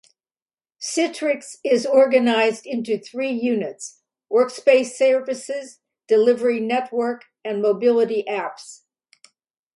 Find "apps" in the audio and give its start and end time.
8.27-8.79